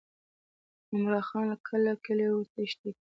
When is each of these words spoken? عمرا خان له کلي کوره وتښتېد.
عمرا 0.91 1.21
خان 1.27 1.43
له 1.51 1.55
کلي 1.65 1.93
کوره 2.03 2.27
وتښتېد. 2.31 2.95